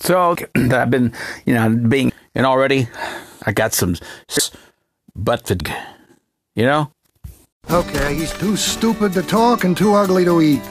So 0.00 0.34
I've 0.56 0.90
been, 0.90 1.12
you 1.44 1.54
know, 1.54 1.68
being, 1.68 2.12
and 2.34 2.46
already 2.46 2.88
I 3.46 3.52
got 3.52 3.72
some 3.74 3.96
butt 5.14 5.46
fatigue, 5.46 5.72
you 6.54 6.64
know? 6.64 6.92
Okay, 7.70 8.14
he's 8.14 8.32
too 8.32 8.56
stupid 8.56 9.12
to 9.12 9.22
talk 9.22 9.64
and 9.64 9.76
too 9.76 9.94
ugly 9.94 10.24
to 10.24 10.40
eat. 10.40 10.62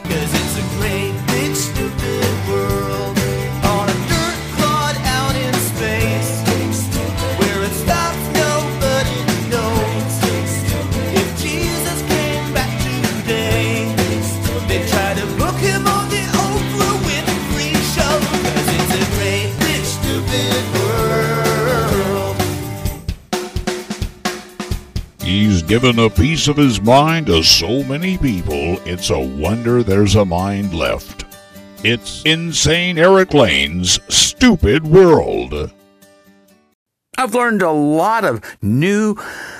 He's 25.21 25.61
given 25.61 25.99
a 25.99 26.09
piece 26.09 26.47
of 26.47 26.57
his 26.57 26.81
mind 26.81 27.27
to 27.27 27.43
so 27.43 27.84
many 27.84 28.17
people, 28.17 28.80
it's 28.85 29.09
a 29.11 29.20
wonder 29.20 29.83
there's 29.83 30.16
a 30.16 30.25
mind 30.25 30.73
left. 30.73 31.25
It's 31.83 32.23
Insane 32.23 32.97
Erik 32.97 33.33
Lane's 33.33 33.99
Stupid 34.13 34.85
World. 34.85 35.71
I've 37.17 37.35
learned 37.35 37.61
a 37.61 37.71
lot 37.71 38.25
of 38.25 38.41
new 38.61 39.16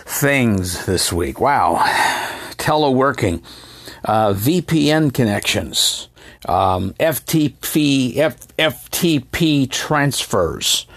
things 0.05 0.85
this 0.85 1.13
week. 1.13 1.39
Wow. 1.39 1.75
Teleworking, 2.57 3.43
uh, 4.03 4.34
VPN 4.34 5.13
connections, 5.13 6.09
um, 6.48 6.93
FTP, 6.99 8.17
F, 8.17 8.48
FTP 8.57 9.70
transfers. 9.70 10.87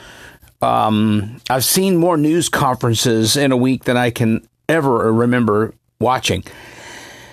Um, 0.63 1.41
I've 1.51 1.65
seen 1.65 1.97
more 1.97 2.17
news 2.17 2.49
conferences 2.49 3.37
in 3.37 3.51
a 3.53 3.57
week 3.57 3.85
than 3.85 3.97
I 3.97 4.11
can 4.11 4.49
ever 4.69 5.13
remember 5.13 5.75
watching. 6.01 6.45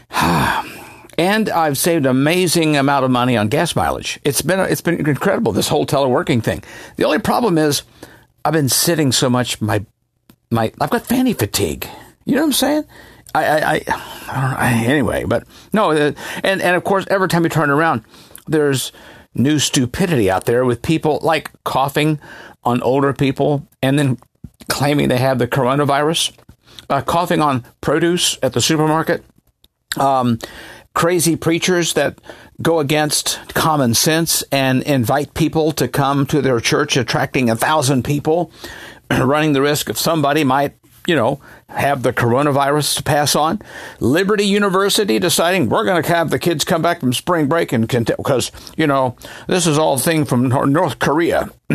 and 0.11 1.49
I've 1.49 1.77
saved 1.77 2.05
an 2.05 2.11
amazing 2.11 2.75
amount 2.75 3.05
of 3.05 3.11
money 3.11 3.37
on 3.37 3.47
gas 3.47 3.75
mileage. 3.75 4.19
It's 4.23 4.41
been 4.41 4.59
it's 4.59 4.81
been 4.81 5.05
incredible 5.07 5.51
this 5.51 5.67
whole 5.67 5.85
teleworking 5.85 6.43
thing. 6.43 6.63
The 6.95 7.05
only 7.05 7.19
problem 7.19 7.57
is 7.57 7.83
I've 8.43 8.53
been 8.53 8.69
sitting 8.69 9.11
so 9.11 9.29
much 9.29 9.61
my 9.61 9.85
my 10.49 10.71
I've 10.81 10.89
got 10.89 11.05
fanny 11.05 11.33
fatigue. 11.33 11.87
You 12.25 12.35
know 12.35 12.41
what 12.41 12.47
I'm 12.47 12.53
saying? 12.53 12.83
I 13.35 13.45
I, 13.45 13.73
I, 13.73 13.85
I 14.27 14.81
know. 14.81 14.89
Anyway, 14.89 15.23
but 15.25 15.43
no, 15.71 15.91
uh, 15.91 16.13
and 16.43 16.61
and 16.61 16.75
of 16.75 16.83
course 16.83 17.05
every 17.09 17.27
time 17.27 17.43
you 17.43 17.49
turn 17.49 17.69
around, 17.69 18.03
there's 18.47 18.91
new 19.35 19.59
stupidity 19.59 20.31
out 20.31 20.45
there 20.45 20.65
with 20.65 20.81
people 20.81 21.19
like 21.21 21.51
coughing 21.63 22.19
on 22.63 22.81
older 22.81 23.13
people 23.13 23.67
and 23.81 23.97
then 23.97 24.17
claiming 24.67 25.09
they 25.09 25.17
have 25.17 25.39
the 25.39 25.47
coronavirus, 25.47 26.33
uh, 26.89 27.01
coughing 27.01 27.41
on 27.41 27.65
produce 27.81 28.37
at 28.43 28.53
the 28.53 28.61
supermarket. 28.61 29.23
Um, 29.97 30.39
crazy 30.93 31.35
preachers 31.35 31.93
that 31.93 32.19
go 32.61 32.79
against 32.79 33.39
common 33.53 33.93
sense 33.93 34.43
and 34.51 34.83
invite 34.83 35.33
people 35.33 35.71
to 35.73 35.87
come 35.87 36.25
to 36.27 36.41
their 36.41 36.59
church, 36.59 36.97
attracting 36.97 37.49
a 37.49 37.55
thousand 37.55 38.03
people, 38.03 38.51
running 39.11 39.53
the 39.53 39.61
risk 39.61 39.89
of 39.89 39.97
somebody 39.97 40.43
might, 40.43 40.73
you 41.07 41.15
know, 41.15 41.39
have 41.69 42.03
the 42.03 42.13
coronavirus 42.13 42.97
to 42.97 43.03
pass 43.03 43.35
on. 43.35 43.61
Liberty 43.99 44.45
University 44.45 45.19
deciding 45.19 45.69
we're 45.69 45.85
going 45.85 46.01
to 46.01 46.09
have 46.09 46.29
the 46.29 46.39
kids 46.39 46.65
come 46.65 46.81
back 46.81 46.99
from 46.99 47.13
spring 47.13 47.47
break 47.47 47.71
and 47.71 47.87
because 47.87 48.51
you 48.75 48.87
know 48.87 49.15
this 49.47 49.67
is 49.67 49.77
all 49.77 49.97
thing 49.97 50.25
from 50.25 50.47
North 50.47 50.99
Korea. 50.99 51.49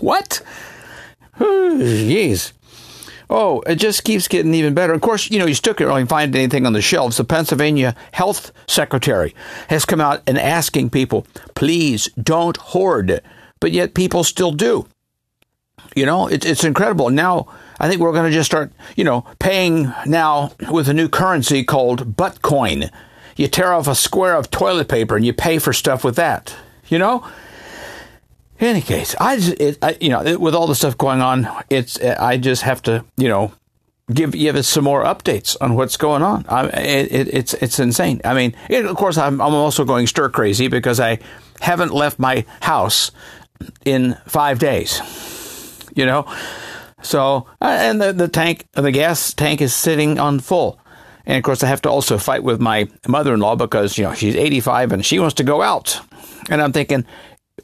what? 0.00 0.42
Jeez. 1.38 2.52
Oh, 3.28 3.60
it 3.62 3.76
just 3.76 4.04
keeps 4.04 4.28
getting 4.28 4.54
even 4.54 4.74
better. 4.74 4.92
Of 4.92 5.00
course, 5.00 5.30
you 5.30 5.38
know, 5.38 5.46
you 5.46 5.54
still 5.54 5.74
can't 5.74 5.88
really 5.88 6.06
find 6.06 6.34
anything 6.34 6.64
on 6.64 6.74
the 6.74 6.80
shelves. 6.80 7.16
The 7.16 7.24
Pennsylvania 7.24 7.96
Health 8.12 8.52
Secretary 8.68 9.34
has 9.68 9.84
come 9.84 10.00
out 10.00 10.22
and 10.28 10.38
asking 10.38 10.90
people, 10.90 11.26
please 11.56 12.08
don't 12.10 12.56
hoard. 12.56 13.20
But 13.58 13.72
yet 13.72 13.94
people 13.94 14.22
still 14.22 14.52
do. 14.52 14.86
You 15.96 16.06
know, 16.06 16.28
it, 16.28 16.44
it's 16.44 16.62
incredible. 16.62 17.10
Now, 17.10 17.48
I 17.78 17.88
think 17.88 18.00
we're 18.00 18.12
going 18.12 18.30
to 18.30 18.36
just 18.36 18.50
start, 18.50 18.72
you 18.96 19.04
know, 19.04 19.26
paying 19.38 19.92
now 20.06 20.52
with 20.70 20.88
a 20.88 20.94
new 20.94 21.08
currency 21.08 21.64
called 21.64 22.16
Buttcoin. 22.16 22.90
You 23.36 23.48
tear 23.48 23.72
off 23.72 23.86
a 23.86 23.94
square 23.94 24.34
of 24.34 24.50
toilet 24.50 24.88
paper 24.88 25.16
and 25.16 25.24
you 25.24 25.32
pay 25.32 25.58
for 25.58 25.72
stuff 25.72 26.04
with 26.04 26.16
that. 26.16 26.54
You 26.88 26.98
know? 26.98 27.26
In 28.58 28.68
any 28.68 28.80
case, 28.80 29.14
I, 29.20 29.36
just, 29.36 29.60
it, 29.60 29.78
I 29.82 29.98
you 30.00 30.08
know, 30.08 30.24
it, 30.24 30.40
with 30.40 30.54
all 30.54 30.66
the 30.66 30.74
stuff 30.74 30.96
going 30.96 31.20
on, 31.20 31.46
it's 31.68 32.00
I 32.00 32.38
just 32.38 32.62
have 32.62 32.80
to, 32.82 33.04
you 33.18 33.28
know, 33.28 33.52
give 34.12 34.32
give 34.32 34.56
us 34.56 34.66
some 34.66 34.84
more 34.84 35.04
updates 35.04 35.56
on 35.60 35.74
what's 35.74 35.98
going 35.98 36.22
on. 36.22 36.46
I, 36.48 36.66
it, 36.68 37.34
it's 37.34 37.54
it's 37.54 37.78
insane. 37.78 38.20
I 38.24 38.32
mean, 38.32 38.54
of 38.70 38.96
course, 38.96 39.18
I'm 39.18 39.42
I'm 39.42 39.54
also 39.54 39.84
going 39.84 40.06
stir 40.06 40.30
crazy 40.30 40.68
because 40.68 41.00
I 41.00 41.18
haven't 41.60 41.92
left 41.92 42.18
my 42.18 42.46
house 42.60 43.10
in 43.84 44.16
five 44.26 44.58
days. 44.58 45.02
You 45.94 46.06
know, 46.06 46.26
so 47.02 47.46
uh, 47.60 47.64
and 47.64 48.00
the 48.00 48.12
the 48.12 48.28
tank, 48.28 48.66
the 48.72 48.92
gas 48.92 49.34
tank 49.34 49.60
is 49.60 49.74
sitting 49.74 50.18
on 50.18 50.40
full. 50.40 50.78
And 51.26 51.36
of 51.36 51.42
course, 51.42 51.62
I 51.64 51.66
have 51.66 51.82
to 51.82 51.90
also 51.90 52.18
fight 52.18 52.44
with 52.44 52.60
my 52.60 52.88
mother-in-law 53.08 53.56
because 53.56 53.98
you 53.98 54.04
know 54.04 54.14
she's 54.14 54.36
85 54.36 54.92
and 54.92 55.04
she 55.04 55.18
wants 55.18 55.34
to 55.34 55.44
go 55.44 55.60
out. 55.60 56.00
And 56.48 56.62
I'm 56.62 56.72
thinking, 56.72 57.04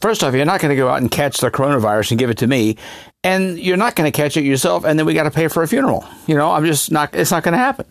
first 0.01 0.25
off, 0.25 0.35
you're 0.35 0.45
not 0.45 0.61
going 0.61 0.71
to 0.71 0.77
go 0.77 0.89
out 0.89 1.01
and 1.01 1.11
catch 1.11 1.39
the 1.39 1.51
coronavirus 1.51 2.11
and 2.11 2.19
give 2.19 2.31
it 2.31 2.39
to 2.39 2.47
me, 2.47 2.77
and 3.23 3.59
you're 3.59 3.77
not 3.77 3.95
going 3.95 4.11
to 4.11 4.17
catch 4.17 4.37
it 4.37 4.45
yourself, 4.45 4.85
and 4.85 4.99
then 4.99 5.07
we 5.07 5.15
got 5.15 5.25
to 5.25 5.31
pay 5.31 5.49
for 5.49 5.63
a 5.63 5.69
funeral. 5.69 6.05
You 6.27 6.35
know, 6.35 6.51
I'm 6.51 6.65
just 6.65 6.91
not. 6.91 7.15
It's 7.15 7.31
not 7.31 7.45
going 7.45 7.53
to 7.53 7.59
happen. 7.59 7.87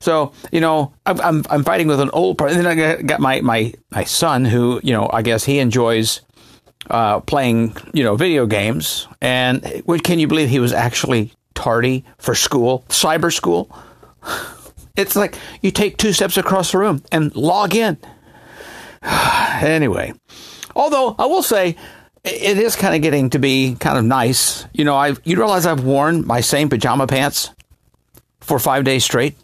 So 0.00 0.32
you 0.52 0.60
know, 0.60 0.92
I'm, 1.06 1.20
I'm 1.20 1.44
I'm 1.50 1.64
fighting 1.64 1.86
with 1.86 2.00
an 2.00 2.10
old 2.10 2.38
person. 2.38 2.58
And 2.58 2.66
then 2.66 2.98
I 2.98 3.02
got 3.02 3.20
my 3.20 3.40
my 3.40 3.72
my 3.90 4.04
son, 4.04 4.44
who 4.44 4.80
you 4.82 4.92
know, 4.92 5.08
I 5.12 5.22
guess 5.22 5.44
he 5.44 5.58
enjoys 5.58 6.20
uh, 6.90 7.20
playing 7.20 7.76
you 7.92 8.04
know 8.04 8.16
video 8.16 8.46
games. 8.46 9.08
And 9.20 9.82
can 10.02 10.18
you 10.18 10.26
believe 10.26 10.48
he 10.48 10.60
was 10.60 10.72
actually 10.72 11.32
tardy 11.54 12.04
for 12.18 12.34
school, 12.34 12.84
cyber 12.88 13.32
school? 13.32 13.70
It's 14.96 15.16
like 15.16 15.36
you 15.60 15.72
take 15.72 15.96
two 15.96 16.12
steps 16.12 16.36
across 16.36 16.70
the 16.70 16.78
room 16.78 17.02
and 17.10 17.34
log 17.34 17.74
in. 17.74 17.98
anyway, 19.02 20.12
although 20.76 21.16
I 21.18 21.26
will 21.26 21.42
say 21.42 21.74
it 22.22 22.58
is 22.58 22.76
kind 22.76 22.94
of 22.94 23.02
getting 23.02 23.30
to 23.30 23.40
be 23.40 23.76
kind 23.80 23.98
of 23.98 24.04
nice. 24.04 24.66
You 24.72 24.84
know, 24.84 24.94
I 24.94 25.14
you 25.24 25.36
realize 25.36 25.66
I've 25.66 25.82
worn 25.82 26.24
my 26.26 26.40
same 26.40 26.68
pajama 26.68 27.08
pants 27.08 27.50
for 28.40 28.58
five 28.58 28.84
days 28.84 29.04
straight. 29.04 29.36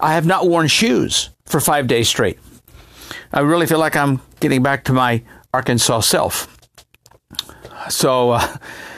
I 0.00 0.14
have 0.14 0.26
not 0.26 0.48
worn 0.48 0.66
shoes 0.66 1.30
for 1.44 1.60
five 1.60 1.86
days 1.86 2.08
straight. 2.08 2.38
I 3.32 3.40
really 3.40 3.66
feel 3.66 3.78
like 3.78 3.96
I'm 3.96 4.20
getting 4.40 4.62
back 4.62 4.84
to 4.84 4.92
my 4.92 5.22
Arkansas 5.54 6.00
self. 6.00 6.55
So, 7.88 8.30
uh, 8.32 8.56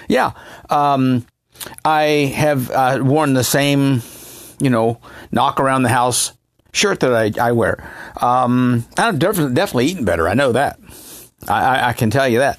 yeah, 0.08 0.32
um, 0.70 1.26
I 1.84 2.32
have 2.34 2.70
uh, 2.70 3.00
worn 3.02 3.34
the 3.34 3.44
same, 3.44 4.02
you 4.60 4.70
know, 4.70 5.00
knock 5.30 5.60
around 5.60 5.82
the 5.82 5.88
house 5.88 6.32
shirt 6.72 7.00
that 7.00 7.12
I, 7.12 7.48
I 7.48 7.52
wear. 7.52 7.90
Um, 8.20 8.84
I'm 8.96 9.18
definitely, 9.18 9.54
definitely 9.54 9.86
eating 9.86 10.04
better. 10.04 10.28
I 10.28 10.34
know 10.34 10.52
that. 10.52 10.78
I, 11.46 11.90
I, 11.90 11.92
can 11.92 12.10
tell 12.10 12.28
you 12.28 12.38
that. 12.38 12.58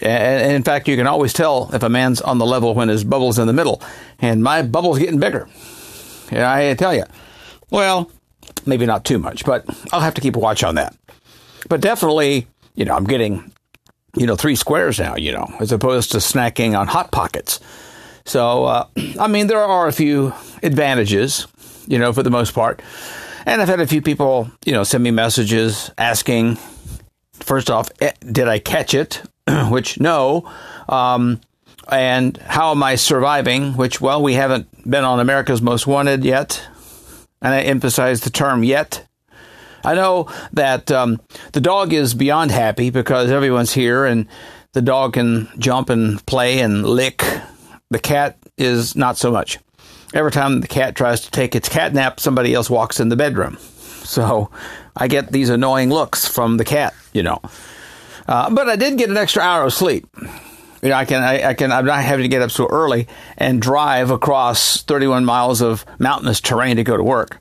And 0.00 0.52
in 0.52 0.62
fact, 0.62 0.86
you 0.86 0.96
can 0.96 1.06
always 1.06 1.32
tell 1.32 1.68
if 1.72 1.82
a 1.82 1.88
man's 1.88 2.20
on 2.20 2.38
the 2.38 2.46
level 2.46 2.74
when 2.74 2.88
his 2.88 3.02
bubble's 3.02 3.38
in 3.38 3.46
the 3.46 3.52
middle. 3.52 3.82
And 4.20 4.42
my 4.42 4.62
bubble's 4.62 4.98
getting 4.98 5.18
bigger. 5.18 5.48
Yeah, 6.30 6.52
I 6.52 6.74
tell 6.74 6.94
you. 6.94 7.04
Well, 7.70 8.10
maybe 8.66 8.86
not 8.86 9.04
too 9.04 9.18
much, 9.18 9.44
but 9.44 9.64
I'll 9.92 10.00
have 10.00 10.14
to 10.14 10.20
keep 10.20 10.36
a 10.36 10.38
watch 10.38 10.62
on 10.62 10.76
that. 10.76 10.96
But 11.68 11.80
definitely, 11.80 12.46
you 12.74 12.84
know, 12.84 12.94
I'm 12.94 13.04
getting, 13.04 13.52
you 14.16 14.26
know, 14.26 14.36
three 14.36 14.56
squares 14.56 14.98
now, 14.98 15.16
you 15.16 15.32
know, 15.32 15.46
as 15.60 15.72
opposed 15.72 16.12
to 16.12 16.18
snacking 16.18 16.78
on 16.78 16.86
Hot 16.88 17.10
Pockets. 17.10 17.60
So, 18.24 18.64
uh, 18.64 18.86
I 19.18 19.28
mean, 19.28 19.46
there 19.46 19.60
are 19.60 19.88
a 19.88 19.92
few 19.92 20.32
advantages, 20.62 21.46
you 21.86 21.98
know, 21.98 22.12
for 22.12 22.22
the 22.22 22.30
most 22.30 22.54
part. 22.54 22.82
And 23.46 23.62
I've 23.62 23.68
had 23.68 23.80
a 23.80 23.86
few 23.86 24.02
people, 24.02 24.50
you 24.64 24.72
know, 24.72 24.84
send 24.84 25.02
me 25.02 25.10
messages 25.10 25.90
asking, 25.96 26.58
first 27.32 27.70
off, 27.70 27.88
eh, 28.00 28.12
did 28.30 28.48
I 28.48 28.58
catch 28.58 28.94
it? 28.94 29.22
Which, 29.70 29.98
no. 29.98 30.50
Um, 30.88 31.40
and 31.88 32.36
how 32.36 32.70
am 32.72 32.82
I 32.82 32.96
surviving? 32.96 33.76
Which, 33.76 34.00
well, 34.00 34.22
we 34.22 34.34
haven't 34.34 34.68
been 34.88 35.04
on 35.04 35.20
America's 35.20 35.62
Most 35.62 35.86
Wanted 35.86 36.24
yet. 36.24 36.66
And 37.42 37.54
I 37.54 37.62
emphasize 37.62 38.20
the 38.20 38.30
term 38.30 38.62
yet. 38.62 39.06
I 39.84 39.94
know 39.94 40.28
that 40.52 40.90
um, 40.90 41.20
the 41.52 41.60
dog 41.60 41.92
is 41.92 42.14
beyond 42.14 42.50
happy 42.50 42.90
because 42.90 43.30
everyone's 43.30 43.72
here 43.72 44.04
and 44.04 44.26
the 44.72 44.82
dog 44.82 45.14
can 45.14 45.48
jump 45.58 45.90
and 45.90 46.24
play 46.26 46.60
and 46.60 46.84
lick. 46.84 47.24
The 47.90 47.98
cat 47.98 48.38
is 48.56 48.94
not 48.94 49.16
so 49.16 49.30
much. 49.30 49.58
Every 50.12 50.30
time 50.30 50.60
the 50.60 50.68
cat 50.68 50.96
tries 50.96 51.22
to 51.22 51.30
take 51.30 51.54
its 51.54 51.68
cat 51.68 51.94
nap, 51.94 52.20
somebody 52.20 52.54
else 52.54 52.68
walks 52.68 53.00
in 53.00 53.08
the 53.08 53.16
bedroom. 53.16 53.58
So 53.58 54.50
I 54.96 55.08
get 55.08 55.32
these 55.32 55.50
annoying 55.50 55.90
looks 55.90 56.26
from 56.26 56.56
the 56.56 56.64
cat, 56.64 56.94
you 57.12 57.22
know. 57.22 57.40
Uh, 58.26 58.50
but 58.50 58.68
I 58.68 58.76
did 58.76 58.98
get 58.98 59.10
an 59.10 59.16
extra 59.16 59.42
hour 59.42 59.64
of 59.64 59.72
sleep. 59.72 60.06
You 60.82 60.88
know, 60.88 60.94
I 60.94 61.04
can, 61.04 61.22
I, 61.22 61.48
I 61.50 61.54
can, 61.54 61.72
I'm 61.72 61.84
not 61.84 62.02
having 62.02 62.22
to 62.22 62.28
get 62.28 62.42
up 62.42 62.50
so 62.50 62.66
early 62.70 63.06
and 63.36 63.60
drive 63.60 64.10
across 64.10 64.82
31 64.82 65.24
miles 65.24 65.60
of 65.60 65.84
mountainous 65.98 66.40
terrain 66.40 66.76
to 66.76 66.84
go 66.84 66.96
to 66.96 67.02
work. 67.02 67.40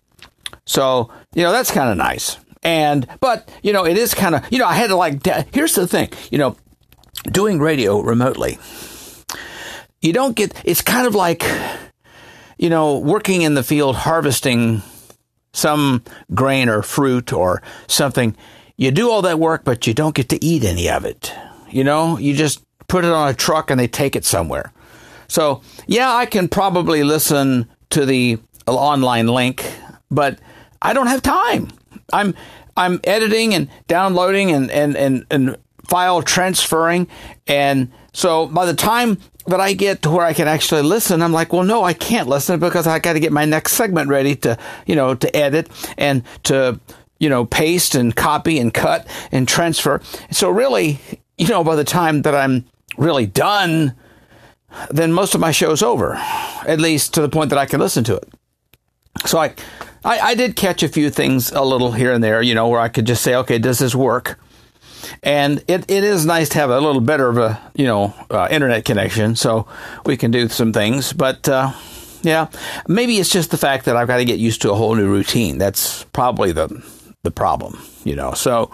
So, 0.69 1.09
you 1.33 1.41
know, 1.41 1.51
that's 1.51 1.71
kind 1.71 1.89
of 1.89 1.97
nice. 1.97 2.37
And, 2.61 3.07
but, 3.19 3.49
you 3.63 3.73
know, 3.73 3.87
it 3.87 3.97
is 3.97 4.13
kind 4.13 4.35
of, 4.35 4.45
you 4.51 4.59
know, 4.59 4.67
I 4.67 4.75
had 4.75 4.87
to 4.87 4.95
like, 4.95 5.25
here's 5.51 5.73
the 5.73 5.87
thing, 5.87 6.11
you 6.29 6.37
know, 6.37 6.57
doing 7.31 7.59
radio 7.59 8.01
remotely, 8.01 8.59
you 9.99 10.13
don't 10.13 10.35
get, 10.35 10.53
it's 10.63 10.83
kind 10.83 11.07
of 11.07 11.15
like, 11.15 11.43
you 12.59 12.69
know, 12.69 12.99
working 12.99 13.41
in 13.41 13.55
the 13.55 13.63
field 13.63 13.95
harvesting 13.95 14.83
some 15.53 16.03
grain 16.35 16.69
or 16.69 16.83
fruit 16.83 17.33
or 17.33 17.63
something. 17.87 18.37
You 18.77 18.91
do 18.91 19.09
all 19.09 19.23
that 19.23 19.39
work, 19.39 19.63
but 19.63 19.87
you 19.87 19.95
don't 19.95 20.13
get 20.13 20.29
to 20.29 20.45
eat 20.45 20.63
any 20.63 20.87
of 20.87 21.03
it. 21.03 21.33
You 21.71 21.83
know, 21.83 22.19
you 22.19 22.35
just 22.35 22.63
put 22.87 23.05
it 23.05 23.11
on 23.11 23.27
a 23.27 23.33
truck 23.33 23.71
and 23.71 23.79
they 23.79 23.87
take 23.87 24.15
it 24.15 24.23
somewhere. 24.23 24.71
So, 25.27 25.63
yeah, 25.87 26.13
I 26.13 26.27
can 26.27 26.47
probably 26.47 27.03
listen 27.03 27.67
to 27.89 28.05
the 28.05 28.37
online 28.67 29.27
link, 29.27 29.65
but 30.11 30.37
I 30.81 30.93
don't 30.93 31.07
have 31.07 31.21
time. 31.21 31.69
I'm 32.11 32.35
I'm 32.75 32.99
editing 33.03 33.53
and 33.53 33.69
downloading 33.87 34.51
and 34.51 34.71
and 34.71 34.95
and, 34.95 35.25
and 35.29 35.57
file 35.87 36.21
transferring 36.21 37.07
and 37.47 37.91
so 38.13 38.47
by 38.47 38.65
the 38.65 38.73
time 38.73 39.17
that 39.47 39.59
I 39.59 39.73
get 39.73 40.01
to 40.03 40.11
where 40.11 40.25
I 40.25 40.33
can 40.33 40.47
actually 40.47 40.81
listen, 40.81 41.21
I'm 41.21 41.31
like, 41.31 41.53
well, 41.53 41.63
no, 41.63 41.83
I 41.83 41.93
can't 41.93 42.27
listen 42.27 42.59
because 42.59 42.87
I 42.87 42.99
got 42.99 43.13
to 43.13 43.19
get 43.19 43.31
my 43.31 43.45
next 43.45 43.73
segment 43.73 44.09
ready 44.09 44.35
to, 44.37 44.57
you 44.85 44.95
know, 44.95 45.15
to 45.15 45.35
edit 45.35 45.69
and 45.97 46.23
to, 46.43 46.79
you 47.19 47.29
know, 47.29 47.45
paste 47.45 47.95
and 47.95 48.15
copy 48.15 48.59
and 48.59 48.73
cut 48.73 49.07
and 49.31 49.47
transfer. 49.47 50.01
So 50.31 50.49
really, 50.49 50.99
you 51.37 51.47
know, 51.47 51.63
by 51.63 51.75
the 51.75 51.83
time 51.83 52.21
that 52.23 52.35
I'm 52.35 52.65
really 52.97 53.25
done, 53.25 53.95
then 54.91 55.13
most 55.13 55.33
of 55.33 55.41
my 55.41 55.51
show's 55.51 55.81
over, 55.81 56.15
at 56.67 56.79
least 56.79 57.13
to 57.15 57.21
the 57.21 57.29
point 57.29 57.49
that 57.49 57.59
I 57.59 57.65
can 57.65 57.79
listen 57.79 58.03
to 58.05 58.15
it. 58.15 58.29
So 59.25 59.39
I, 59.39 59.53
I, 60.03 60.19
I 60.19 60.35
did 60.35 60.55
catch 60.55 60.83
a 60.83 60.87
few 60.87 61.09
things 61.09 61.51
a 61.51 61.63
little 61.63 61.91
here 61.91 62.13
and 62.13 62.23
there, 62.23 62.41
you 62.41 62.55
know, 62.55 62.67
where 62.67 62.79
I 62.79 62.89
could 62.89 63.05
just 63.05 63.21
say, 63.21 63.35
okay, 63.35 63.59
does 63.59 63.79
this 63.79 63.95
work? 63.95 64.39
And 65.23 65.63
it, 65.67 65.89
it 65.89 66.03
is 66.03 66.25
nice 66.25 66.49
to 66.49 66.59
have 66.59 66.69
a 66.69 66.79
little 66.79 67.01
better 67.01 67.27
of 67.27 67.37
a, 67.37 67.59
you 67.75 67.85
know, 67.85 68.13
uh, 68.29 68.47
internet 68.51 68.85
connection 68.85 69.35
so 69.35 69.67
we 70.05 70.17
can 70.17 70.31
do 70.31 70.47
some 70.49 70.73
things. 70.73 71.13
But, 71.13 71.47
uh, 71.49 71.73
yeah, 72.21 72.47
maybe 72.87 73.17
it's 73.17 73.29
just 73.29 73.51
the 73.51 73.57
fact 73.57 73.85
that 73.85 73.95
I've 73.95 74.07
got 74.07 74.17
to 74.17 74.25
get 74.25 74.39
used 74.39 74.61
to 74.63 74.71
a 74.71 74.75
whole 74.75 74.95
new 74.95 75.09
routine. 75.09 75.57
That's 75.57 76.03
probably 76.05 76.51
the, 76.51 76.83
the 77.23 77.31
problem, 77.31 77.79
you 78.03 78.15
know. 78.15 78.33
So, 78.33 78.71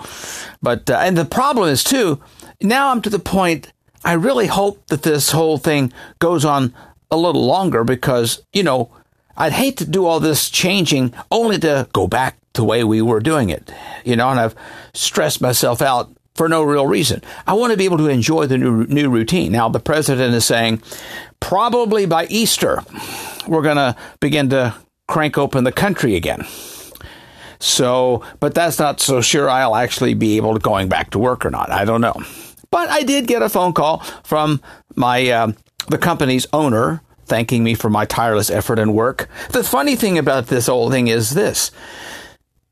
but, 0.62 0.90
uh, 0.90 0.98
and 1.02 1.18
the 1.18 1.26
problem 1.26 1.70
is 1.70 1.84
too, 1.84 2.22
now 2.62 2.90
I'm 2.90 3.02
to 3.04 3.10
the 3.10 3.20
point, 3.20 3.72
I 4.04 4.14
really 4.14 4.48
hope 4.48 4.88
that 4.88 5.04
this 5.04 5.32
whole 5.32 5.58
thing 5.58 5.92
goes 6.20 6.46
on 6.46 6.74
a 7.10 7.18
little 7.18 7.46
longer 7.46 7.84
because, 7.84 8.44
you 8.54 8.64
know, 8.64 8.92
I'd 9.38 9.54
hate 9.54 9.78
to 9.78 9.86
do 9.86 10.06
all 10.06 10.20
this 10.20 10.50
changing 10.50 11.14
only 11.32 11.60
to 11.60 11.88
go 11.94 12.08
back 12.08 12.38
the 12.54 12.64
way 12.64 12.84
we 12.84 13.02
were 13.02 13.20
doing 13.20 13.50
it, 13.50 13.72
you 14.04 14.16
know, 14.16 14.30
and 14.30 14.40
I've 14.40 14.56
stressed 14.94 15.42
myself 15.42 15.82
out 15.82 16.10
for 16.36 16.50
no 16.50 16.64
real 16.64 16.88
reason. 16.88 17.22
I 17.48 17.54
want 17.54 17.72
to 17.72 17.78
be 17.78 17.86
able 17.86 17.98
to 17.98 18.08
enjoy 18.08 18.46
the 18.46 18.58
new, 18.58 18.86
new 18.86 19.10
routine. 19.10 19.52
Now, 19.52 19.70
the 19.70 19.80
president 19.80 20.34
is 20.34 20.46
saying 20.46 20.82
probably 21.40 22.06
by 22.06 22.26
Easter, 22.28 22.84
we're 23.48 23.62
going 23.62 23.78
to 23.78 23.96
begin 24.20 24.50
to 24.50 24.76
crank 25.08 25.38
open 25.38 25.64
the 25.64 25.72
country 25.72 26.16
again. 26.16 26.46
So, 27.60 28.24
but 28.40 28.54
that's 28.54 28.80
not 28.80 29.00
so 29.00 29.22
sure 29.22 29.50
I'll 29.50 29.76
actually 29.76 30.14
be 30.14 30.38
able 30.38 30.54
to 30.54 30.60
going 30.60 30.90
back 30.90 31.12
to 31.12 31.20
work 31.20 31.46
or 31.46 31.52
not. 31.52 31.72
I 31.72 31.86
don't 31.86 32.02
know. 32.02 32.16
But 32.70 32.90
I 32.90 33.04
did 33.04 33.28
get 33.28 33.42
a 33.42 33.50
phone 33.50 33.74
call 33.74 34.00
from 34.24 34.62
my 34.96 35.30
uh, 35.30 35.52
the 35.88 35.98
company's 35.98 36.48
owner 36.52 37.02
thanking 37.26 37.64
me 37.64 37.74
for 37.74 37.90
my 37.90 38.06
tireless 38.06 38.50
effort 38.50 38.80
and 38.80 38.94
work. 38.94 39.28
The 39.52 39.64
funny 39.64 39.96
thing 39.96 40.18
about 40.18 40.48
this 40.48 40.68
whole 40.68 40.90
thing 40.90 41.08
is 41.08 41.32
this. 41.32 41.72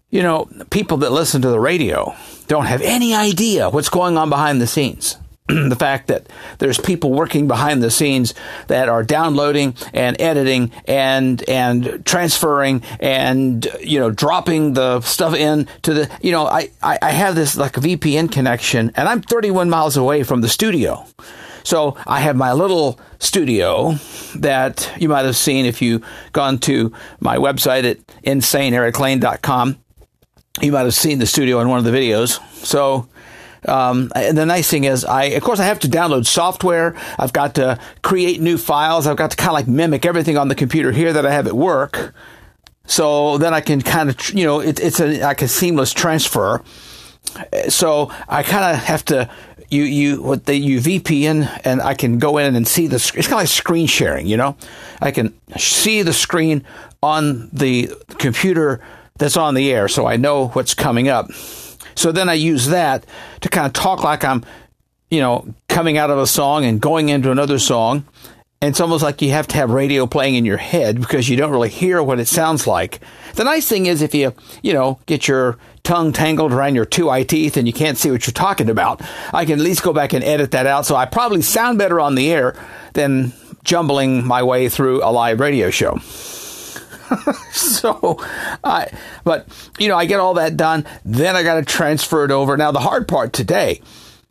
You 0.09 0.21
know, 0.21 0.47
people 0.69 0.97
that 0.97 1.11
listen 1.11 1.41
to 1.41 1.49
the 1.49 1.59
radio 1.59 2.15
don't 2.47 2.65
have 2.65 2.81
any 2.81 3.15
idea 3.15 3.69
what's 3.69 3.89
going 3.89 4.17
on 4.17 4.29
behind 4.29 4.61
the 4.61 4.67
scenes. 4.67 5.17
the 5.47 5.75
fact 5.75 6.07
that 6.07 6.25
there's 6.59 6.79
people 6.79 7.11
working 7.11 7.49
behind 7.49 7.83
the 7.83 7.91
scenes 7.91 8.33
that 8.67 8.87
are 8.87 9.03
downloading 9.03 9.75
and 9.93 10.19
editing 10.21 10.71
and 10.85 11.47
and 11.49 12.05
transferring 12.05 12.81
and 13.01 13.67
you 13.81 13.99
know 13.99 14.09
dropping 14.09 14.73
the 14.73 15.01
stuff 15.01 15.33
in 15.35 15.67
to 15.81 15.93
the 15.93 16.09
you 16.21 16.31
know 16.31 16.45
I, 16.45 16.69
I, 16.81 16.97
I 17.01 17.11
have 17.11 17.35
this 17.35 17.57
like 17.57 17.73
VPN 17.73 18.31
connection 18.31 18.93
and 18.95 19.09
I'm 19.09 19.21
31 19.21 19.69
miles 19.69 19.97
away 19.97 20.23
from 20.23 20.39
the 20.39 20.47
studio. 20.47 21.05
So 21.63 21.97
I 22.07 22.21
have 22.21 22.37
my 22.37 22.53
little 22.53 22.97
studio 23.19 23.95
that 24.35 24.91
you 24.99 25.09
might 25.09 25.25
have 25.25 25.35
seen 25.35 25.65
if 25.65 25.81
you 25.81 26.01
gone 26.31 26.57
to 26.59 26.93
my 27.19 27.37
website 27.37 27.89
at 27.89 28.05
insaneeriklane.com. 28.23 29.77
You 30.61 30.71
might 30.71 30.81
have 30.81 30.93
seen 30.93 31.19
the 31.19 31.25
studio 31.25 31.59
in 31.59 31.69
one 31.69 31.79
of 31.79 31.85
the 31.85 31.91
videos. 31.91 32.39
So 32.55 33.07
um, 33.67 34.09
the 34.09 34.45
nice 34.45 34.69
thing 34.69 34.83
is, 34.83 35.05
I 35.05 35.25
of 35.25 35.43
course 35.43 35.59
I 35.59 35.65
have 35.65 35.79
to 35.79 35.87
download 35.87 36.25
software. 36.25 36.95
I've 37.17 37.33
got 37.33 37.55
to 37.55 37.79
create 38.01 38.41
new 38.41 38.57
files. 38.57 39.07
I've 39.07 39.17
got 39.17 39.31
to 39.31 39.37
kind 39.37 39.49
of 39.49 39.53
like 39.53 39.67
mimic 39.67 40.05
everything 40.05 40.37
on 40.37 40.47
the 40.47 40.55
computer 40.55 40.91
here 40.91 41.13
that 41.13 41.25
I 41.25 41.31
have 41.31 41.47
at 41.47 41.53
work. 41.53 42.13
So 42.85 43.37
then 43.37 43.53
I 43.53 43.61
can 43.61 43.81
kind 43.81 44.09
of, 44.09 44.29
you 44.31 44.45
know, 44.45 44.59
it, 44.59 44.79
it's 44.79 44.99
a 44.99 45.21
like 45.21 45.41
a 45.41 45.47
seamless 45.47 45.93
transfer. 45.93 46.61
So 47.69 48.11
I 48.27 48.43
kind 48.43 48.75
of 48.75 48.83
have 48.83 49.05
to 49.05 49.29
you 49.73 49.83
you 49.83 50.21
what 50.21 50.45
they 50.45 50.55
you 50.55 50.79
VPN 50.79 51.61
and 51.65 51.81
I 51.81 51.95
can 51.95 52.19
go 52.19 52.37
in 52.37 52.55
and 52.55 52.67
see 52.67 52.87
the 52.87 52.95
it's 52.95 53.11
kind 53.11 53.25
of 53.25 53.39
like 53.39 53.47
screen 53.47 53.87
sharing, 53.87 54.27
you 54.27 54.37
know. 54.37 54.55
I 55.01 55.11
can 55.11 55.33
see 55.57 56.03
the 56.03 56.13
screen 56.13 56.63
on 57.01 57.49
the 57.51 57.91
computer 58.19 58.81
that's 59.17 59.35
on 59.35 59.55
the 59.55 59.71
air, 59.71 59.87
so 59.87 60.05
I 60.05 60.15
know 60.17 60.47
what's 60.49 60.73
coming 60.73 61.09
up. 61.09 61.31
So 61.95 62.11
then 62.11 62.29
I 62.29 62.33
use 62.33 62.67
that 62.67 63.05
to 63.41 63.49
kind 63.49 63.67
of 63.67 63.73
talk 63.73 64.03
like 64.03 64.23
I'm, 64.23 64.45
you 65.09 65.19
know, 65.19 65.53
coming 65.67 65.97
out 65.97 66.09
of 66.09 66.17
a 66.17 66.27
song 66.27 66.65
and 66.65 66.79
going 66.79 67.09
into 67.09 67.31
another 67.31 67.59
song. 67.59 68.05
And 68.63 68.69
it's 68.69 68.79
almost 68.79 69.03
like 69.03 69.21
you 69.21 69.31
have 69.31 69.47
to 69.49 69.57
have 69.57 69.71
radio 69.71 70.07
playing 70.07 70.35
in 70.35 70.45
your 70.45 70.55
head 70.55 70.97
because 70.97 71.27
you 71.27 71.35
don't 71.35 71.51
really 71.51 71.67
hear 71.67 72.01
what 72.01 72.21
it 72.21 72.29
sounds 72.29 72.65
like. 72.65 73.01
The 73.35 73.43
nice 73.43 73.67
thing 73.67 73.87
is 73.87 74.01
if 74.01 74.15
you, 74.15 74.33
you 74.61 74.71
know, 74.71 74.99
get 75.05 75.27
your 75.27 75.57
tongue 75.83 76.13
tangled 76.13 76.53
around 76.53 76.73
your 76.73 76.85
two 76.85 77.09
eye 77.09 77.23
teeth 77.23 77.57
and 77.57 77.67
you 77.67 77.73
can't 77.73 77.97
see 77.97 78.09
what 78.09 78.25
you're 78.25 78.31
talking 78.31 78.69
about, 78.69 79.01
I 79.33 79.43
can 79.43 79.59
at 79.59 79.65
least 79.65 79.83
go 79.83 79.91
back 79.91 80.13
and 80.13 80.23
edit 80.23 80.51
that 80.51 80.65
out. 80.65 80.85
So 80.85 80.95
I 80.95 81.05
probably 81.05 81.41
sound 81.41 81.77
better 81.77 81.99
on 81.99 82.15
the 82.15 82.31
air 82.31 82.55
than 82.93 83.33
jumbling 83.65 84.25
my 84.25 84.43
way 84.43 84.69
through 84.69 85.03
a 85.03 85.11
live 85.11 85.41
radio 85.41 85.69
show. 85.69 85.97
so 87.51 88.17
I, 88.63 88.87
but 89.25 89.45
you 89.77 89.89
know, 89.89 89.97
I 89.97 90.05
get 90.05 90.21
all 90.21 90.35
that 90.35 90.55
done. 90.55 90.85
Then 91.03 91.35
I 91.35 91.43
got 91.43 91.55
to 91.55 91.63
transfer 91.63 92.23
it 92.23 92.31
over. 92.31 92.55
Now 92.55 92.71
the 92.71 92.79
hard 92.79 93.09
part 93.09 93.33
today 93.33 93.81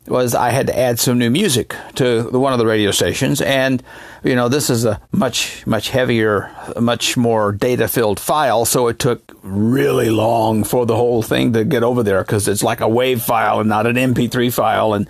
was 0.07 0.35
I 0.35 0.49
had 0.49 0.67
to 0.67 0.77
add 0.77 0.99
some 0.99 1.17
new 1.17 1.29
music 1.29 1.75
to 1.95 2.23
one 2.31 2.53
of 2.53 2.59
the 2.59 2.65
radio 2.65 2.91
stations, 2.91 3.41
and 3.41 3.81
you 4.23 4.35
know 4.35 4.49
this 4.49 4.69
is 4.69 4.85
a 4.85 4.99
much 5.11 5.65
much 5.65 5.89
heavier, 5.89 6.51
much 6.79 7.15
more 7.15 7.51
data 7.51 7.87
filled 7.87 8.19
file, 8.19 8.65
so 8.65 8.87
it 8.87 8.99
took 8.99 9.37
really 9.43 10.09
long 10.09 10.63
for 10.63 10.85
the 10.85 10.95
whole 10.95 11.21
thing 11.21 11.53
to 11.53 11.63
get 11.63 11.83
over 11.83 12.03
there 12.03 12.23
because 12.23 12.47
it's 12.47 12.63
like 12.63 12.81
a 12.81 12.87
wave 12.87 13.21
file 13.21 13.59
and 13.59 13.69
not 13.69 13.87
an 13.87 13.95
MP3 13.95 14.53
file, 14.53 14.93
and 14.93 15.07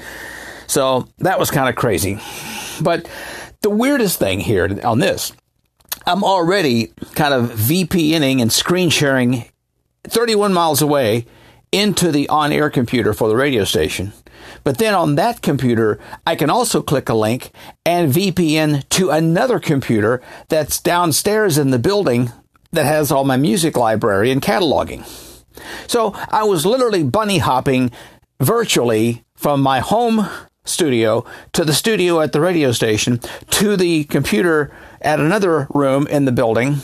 so 0.67 1.07
that 1.19 1.39
was 1.39 1.51
kind 1.51 1.69
of 1.69 1.75
crazy. 1.75 2.19
But 2.81 3.09
the 3.61 3.69
weirdest 3.69 4.19
thing 4.19 4.39
here 4.39 4.79
on 4.83 4.99
this, 4.99 5.33
I'm 6.05 6.23
already 6.23 6.87
kind 7.15 7.33
of 7.33 7.51
VPNing 7.51 8.41
and 8.41 8.51
screen 8.51 8.89
sharing 8.89 9.45
31 10.03 10.53
miles 10.53 10.81
away 10.81 11.25
into 11.73 12.11
the 12.11 12.29
on 12.29 12.51
air 12.51 12.69
computer 12.69 13.13
for 13.13 13.27
the 13.27 13.35
radio 13.35 13.63
station. 13.63 14.13
But 14.63 14.77
then 14.77 14.93
on 14.93 15.15
that 15.15 15.41
computer, 15.41 15.99
I 16.25 16.35
can 16.35 16.49
also 16.49 16.81
click 16.81 17.09
a 17.09 17.13
link 17.13 17.51
and 17.85 18.13
VPN 18.13 18.87
to 18.89 19.09
another 19.09 19.59
computer 19.59 20.21
that's 20.49 20.79
downstairs 20.79 21.57
in 21.57 21.71
the 21.71 21.79
building 21.79 22.31
that 22.71 22.85
has 22.85 23.11
all 23.11 23.23
my 23.23 23.37
music 23.37 23.75
library 23.75 24.31
and 24.31 24.41
cataloging. 24.41 25.05
So 25.87 26.13
I 26.29 26.43
was 26.43 26.65
literally 26.65 27.03
bunny 27.03 27.39
hopping 27.39 27.91
virtually 28.39 29.23
from 29.35 29.61
my 29.61 29.79
home 29.79 30.27
studio 30.65 31.25
to 31.53 31.65
the 31.65 31.73
studio 31.73 32.21
at 32.21 32.31
the 32.31 32.41
radio 32.41 32.71
station 32.71 33.19
to 33.49 33.75
the 33.75 34.05
computer 34.05 34.73
at 35.01 35.19
another 35.19 35.67
room 35.73 36.07
in 36.07 36.25
the 36.25 36.31
building. 36.31 36.77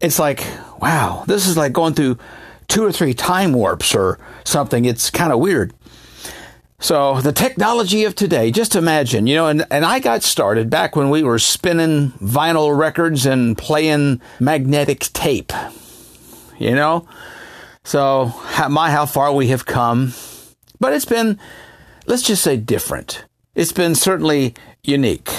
It's 0.00 0.18
like, 0.18 0.44
wow, 0.80 1.24
this 1.26 1.46
is 1.46 1.56
like 1.56 1.72
going 1.72 1.94
through 1.94 2.18
two 2.68 2.84
or 2.84 2.92
three 2.92 3.14
time 3.14 3.52
warps 3.52 3.94
or 3.94 4.18
something. 4.44 4.84
It's 4.84 5.10
kind 5.10 5.32
of 5.32 5.38
weird. 5.38 5.72
So 6.78 7.20
the 7.20 7.32
technology 7.32 8.04
of 8.04 8.14
today, 8.14 8.50
just 8.50 8.76
imagine, 8.76 9.26
you 9.26 9.34
know, 9.34 9.46
and, 9.48 9.66
and 9.70 9.84
I 9.84 9.98
got 9.98 10.22
started 10.22 10.68
back 10.68 10.94
when 10.94 11.08
we 11.08 11.22
were 11.22 11.38
spinning 11.38 12.10
vinyl 12.22 12.76
records 12.76 13.24
and 13.24 13.56
playing 13.56 14.20
magnetic 14.40 15.00
tape, 15.00 15.52
you 16.58 16.74
know? 16.74 17.08
So 17.82 18.26
how, 18.26 18.68
my, 18.68 18.90
how 18.90 19.06
far 19.06 19.32
we 19.32 19.48
have 19.48 19.64
come. 19.64 20.12
But 20.78 20.92
it's 20.92 21.06
been 21.06 21.38
let's 22.06 22.22
just 22.22 22.42
say 22.42 22.56
different. 22.56 23.24
It's 23.54 23.72
been 23.72 23.94
certainly 23.94 24.54
unique. 24.82 25.30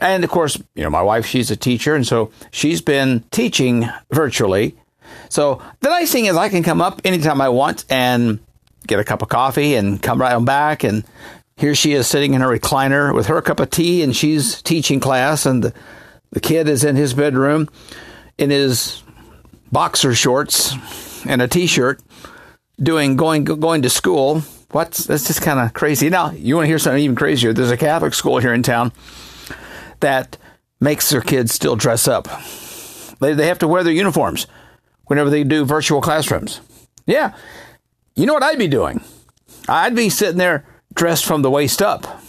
And 0.00 0.24
of 0.24 0.30
course, 0.30 0.60
you 0.74 0.82
know, 0.82 0.90
my 0.90 1.02
wife, 1.02 1.26
she's 1.26 1.50
a 1.50 1.56
teacher, 1.56 1.94
and 1.94 2.06
so 2.06 2.32
she's 2.50 2.80
been 2.80 3.24
teaching 3.30 3.88
virtually. 4.10 4.76
So 5.28 5.62
the 5.80 5.88
nice 5.88 6.12
thing 6.12 6.26
is 6.26 6.36
I 6.36 6.48
can 6.48 6.62
come 6.62 6.80
up 6.80 7.00
anytime 7.04 7.40
I 7.40 7.48
want 7.48 7.84
and 7.90 8.38
get 8.86 8.98
a 8.98 9.04
cup 9.04 9.22
of 9.22 9.28
coffee 9.28 9.74
and 9.74 10.02
come 10.02 10.20
right 10.20 10.34
on 10.34 10.44
back. 10.44 10.84
And 10.84 11.04
here 11.56 11.74
she 11.74 11.92
is 11.92 12.06
sitting 12.06 12.34
in 12.34 12.40
her 12.40 12.48
recliner 12.48 13.14
with 13.14 13.26
her 13.26 13.40
cup 13.42 13.60
of 13.60 13.70
tea, 13.70 14.02
and 14.02 14.14
she's 14.14 14.62
teaching 14.62 15.00
class, 15.00 15.46
and 15.46 15.62
the, 15.62 15.74
the 16.30 16.40
kid 16.40 16.68
is 16.68 16.82
in 16.82 16.96
his 16.96 17.14
bedroom 17.14 17.68
in 18.38 18.50
his 18.50 19.02
boxer 19.70 20.14
shorts 20.14 20.74
and 21.26 21.40
a 21.40 21.48
t-shirt 21.48 22.00
doing 22.80 23.16
going 23.16 23.44
going 23.44 23.82
to 23.82 23.90
school. 23.90 24.40
What's 24.70 25.04
that's 25.04 25.26
just 25.26 25.42
kind 25.42 25.60
of 25.60 25.72
crazy. 25.74 26.08
Now 26.08 26.30
you 26.32 26.56
want 26.56 26.64
to 26.64 26.68
hear 26.68 26.78
something 26.78 27.02
even 27.02 27.16
crazier? 27.16 27.52
There's 27.52 27.70
a 27.70 27.76
Catholic 27.76 28.14
school 28.14 28.38
here 28.38 28.54
in 28.54 28.62
town 28.62 28.92
that 30.00 30.36
makes 30.80 31.10
their 31.10 31.20
kids 31.20 31.54
still 31.54 31.76
dress 31.76 32.08
up. 32.08 32.28
They 33.20 33.34
they 33.34 33.46
have 33.46 33.58
to 33.60 33.68
wear 33.68 33.84
their 33.84 33.92
uniforms 33.92 34.46
whenever 35.12 35.28
they 35.28 35.44
do 35.44 35.62
virtual 35.66 36.00
classrooms. 36.00 36.62
Yeah, 37.04 37.34
you 38.14 38.24
know 38.24 38.32
what 38.32 38.42
I'd 38.42 38.58
be 38.58 38.66
doing? 38.66 39.04
I'd 39.68 39.94
be 39.94 40.08
sitting 40.08 40.38
there 40.38 40.64
dressed 40.94 41.26
from 41.26 41.42
the 41.42 41.50
waist 41.50 41.82
up. 41.82 42.22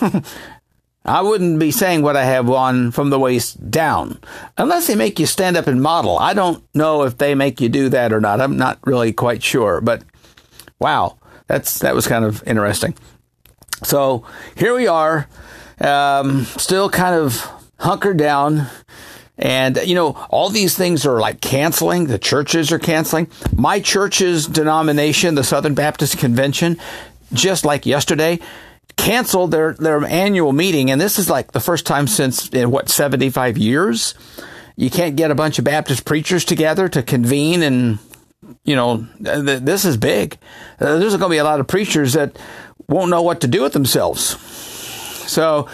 I 1.04 1.22
wouldn't 1.22 1.58
be 1.58 1.72
saying 1.72 2.02
what 2.02 2.16
I 2.16 2.22
have 2.22 2.48
on 2.48 2.92
from 2.92 3.10
the 3.10 3.18
waist 3.18 3.68
down. 3.68 4.20
Unless 4.56 4.86
they 4.86 4.94
make 4.94 5.18
you 5.18 5.26
stand 5.26 5.56
up 5.56 5.66
and 5.66 5.82
model. 5.82 6.16
I 6.20 6.34
don't 6.34 6.62
know 6.72 7.02
if 7.02 7.18
they 7.18 7.34
make 7.34 7.60
you 7.60 7.68
do 7.68 7.88
that 7.88 8.12
or 8.12 8.20
not. 8.20 8.40
I'm 8.40 8.56
not 8.56 8.78
really 8.84 9.12
quite 9.12 9.42
sure, 9.42 9.80
but 9.80 10.04
wow, 10.78 11.18
that's 11.48 11.80
that 11.80 11.96
was 11.96 12.06
kind 12.06 12.24
of 12.24 12.46
interesting. 12.46 12.94
So 13.82 14.24
here 14.56 14.72
we 14.72 14.86
are, 14.86 15.28
um, 15.80 16.44
still 16.44 16.88
kind 16.88 17.16
of 17.16 17.44
hunkered 17.80 18.18
down. 18.18 18.68
And, 19.36 19.76
you 19.84 19.94
know, 19.94 20.12
all 20.30 20.48
these 20.48 20.76
things 20.76 21.04
are 21.06 21.20
like 21.20 21.40
canceling. 21.40 22.06
The 22.06 22.18
churches 22.18 22.70
are 22.70 22.78
canceling. 22.78 23.28
My 23.54 23.80
church's 23.80 24.46
denomination, 24.46 25.34
the 25.34 25.44
Southern 25.44 25.74
Baptist 25.74 26.18
Convention, 26.18 26.78
just 27.32 27.64
like 27.64 27.84
yesterday, 27.84 28.38
canceled 28.96 29.50
their, 29.50 29.74
their 29.74 30.04
annual 30.04 30.52
meeting. 30.52 30.90
And 30.90 31.00
this 31.00 31.18
is 31.18 31.28
like 31.28 31.52
the 31.52 31.60
first 31.60 31.84
time 31.84 32.06
since, 32.06 32.48
in 32.50 32.70
what, 32.70 32.88
75 32.88 33.58
years? 33.58 34.14
You 34.76 34.90
can't 34.90 35.16
get 35.16 35.30
a 35.30 35.34
bunch 35.34 35.58
of 35.58 35.64
Baptist 35.64 36.04
preachers 36.04 36.44
together 36.44 36.88
to 36.88 37.02
convene 37.02 37.62
and, 37.62 37.98
you 38.64 38.76
know, 38.76 39.06
th- 39.22 39.60
this 39.60 39.84
is 39.84 39.96
big. 39.96 40.38
Uh, 40.80 40.98
there's 40.98 41.16
going 41.16 41.30
to 41.30 41.34
be 41.34 41.38
a 41.38 41.44
lot 41.44 41.60
of 41.60 41.66
preachers 41.66 42.12
that 42.12 42.38
won't 42.88 43.10
know 43.10 43.22
what 43.22 43.40
to 43.40 43.48
do 43.48 43.62
with 43.62 43.72
themselves. 43.72 44.38
So, 45.28 45.68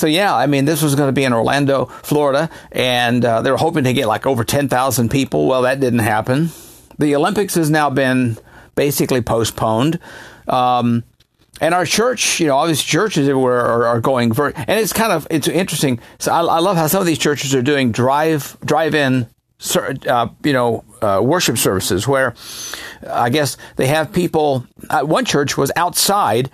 so 0.00 0.06
yeah, 0.06 0.34
I 0.34 0.46
mean, 0.46 0.64
this 0.64 0.82
was 0.82 0.94
going 0.94 1.08
to 1.08 1.12
be 1.12 1.24
in 1.24 1.34
Orlando, 1.34 1.84
Florida, 1.84 2.48
and 2.72 3.22
uh, 3.22 3.42
they 3.42 3.50
were 3.50 3.58
hoping 3.58 3.84
to 3.84 3.92
get 3.92 4.08
like 4.08 4.24
over 4.24 4.44
10,000 4.44 5.10
people. 5.10 5.46
Well, 5.46 5.62
that 5.62 5.78
didn't 5.78 5.98
happen. 5.98 6.48
The 6.98 7.14
Olympics 7.16 7.54
has 7.56 7.68
now 7.68 7.90
been 7.90 8.38
basically 8.74 9.20
postponed. 9.20 9.98
Um, 10.48 11.04
and 11.60 11.74
our 11.74 11.84
church, 11.84 12.40
you 12.40 12.46
know, 12.46 12.56
all 12.56 12.66
these 12.66 12.82
churches 12.82 13.28
everywhere 13.28 13.60
are, 13.60 13.86
are 13.88 14.00
going 14.00 14.32
very, 14.32 14.54
and 14.54 14.80
it's 14.80 14.94
kind 14.94 15.12
of, 15.12 15.26
it's 15.30 15.46
interesting. 15.46 16.00
So 16.18 16.32
I, 16.32 16.40
I 16.40 16.58
love 16.60 16.78
how 16.78 16.86
some 16.86 17.02
of 17.02 17.06
these 17.06 17.18
churches 17.18 17.54
are 17.54 17.60
doing 17.60 17.92
drive, 17.92 18.56
drive-in, 18.64 19.26
uh, 20.08 20.28
you 20.42 20.54
know, 20.54 20.82
uh, 21.02 21.20
worship 21.22 21.58
services 21.58 22.08
where 22.08 22.34
I 23.06 23.28
guess 23.28 23.58
they 23.76 23.88
have 23.88 24.14
people, 24.14 24.66
uh, 24.88 25.02
one 25.02 25.26
church 25.26 25.58
was 25.58 25.70
outside 25.76 26.50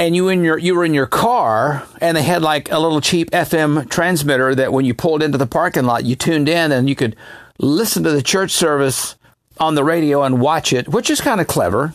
and 0.00 0.16
you 0.16 0.28
in 0.28 0.42
your 0.42 0.56
you 0.56 0.74
were 0.74 0.84
in 0.84 0.94
your 0.94 1.06
car 1.06 1.86
and 2.00 2.16
they 2.16 2.22
had 2.22 2.40
like 2.40 2.72
a 2.72 2.78
little 2.78 3.02
cheap 3.02 3.30
FM 3.32 3.88
transmitter 3.90 4.54
that 4.54 4.72
when 4.72 4.86
you 4.86 4.94
pulled 4.94 5.22
into 5.22 5.36
the 5.36 5.46
parking 5.46 5.84
lot 5.84 6.04
you 6.04 6.16
tuned 6.16 6.48
in 6.48 6.72
and 6.72 6.88
you 6.88 6.96
could 6.96 7.14
listen 7.58 8.02
to 8.02 8.10
the 8.10 8.22
church 8.22 8.50
service 8.50 9.16
on 9.58 9.74
the 9.74 9.84
radio 9.84 10.22
and 10.22 10.40
watch 10.40 10.72
it, 10.72 10.88
which 10.88 11.10
is 11.10 11.20
kind 11.20 11.38
of 11.40 11.46
clever. 11.46 11.92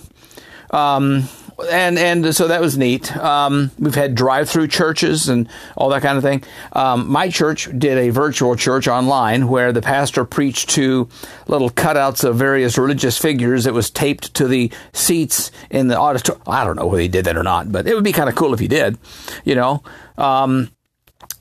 Um, 0.69 1.27
and 1.71 1.97
and 1.97 2.35
so 2.35 2.47
that 2.47 2.61
was 2.61 2.77
neat. 2.77 3.15
Um, 3.15 3.71
we've 3.79 3.95
had 3.95 4.15
drive-through 4.15 4.67
churches 4.67 5.29
and 5.29 5.47
all 5.77 5.89
that 5.89 6.01
kind 6.01 6.17
of 6.17 6.23
thing. 6.23 6.43
Um, 6.73 7.09
my 7.09 7.29
church 7.29 7.69
did 7.77 7.97
a 7.97 8.09
virtual 8.09 8.55
church 8.55 8.87
online 8.87 9.47
where 9.47 9.71
the 9.71 9.81
pastor 9.81 10.25
preached 10.25 10.69
to 10.71 11.07
little 11.47 11.69
cutouts 11.69 12.23
of 12.23 12.35
various 12.35 12.77
religious 12.77 13.17
figures 13.17 13.63
that 13.63 13.73
was 13.73 13.89
taped 13.89 14.33
to 14.35 14.47
the 14.47 14.71
seats 14.93 15.51
in 15.69 15.87
the 15.87 15.97
auditorium. 15.97 16.43
I 16.47 16.63
don't 16.65 16.75
know 16.75 16.87
whether 16.87 17.01
he 17.01 17.07
did 17.07 17.25
that 17.25 17.37
or 17.37 17.43
not, 17.43 17.71
but 17.71 17.87
it 17.87 17.95
would 17.95 18.03
be 18.03 18.11
kind 18.11 18.29
of 18.29 18.35
cool 18.35 18.53
if 18.53 18.59
he 18.59 18.67
did. 18.67 18.97
You 19.43 19.55
know. 19.55 19.83
Um, 20.17 20.71